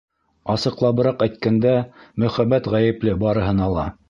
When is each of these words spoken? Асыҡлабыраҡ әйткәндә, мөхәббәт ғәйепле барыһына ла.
Асыҡлабыраҡ 0.53 1.21
әйткәндә, 1.27 1.75
мөхәббәт 2.25 2.71
ғәйепле 2.77 3.19
барыһына 3.27 3.71
ла. 3.79 3.91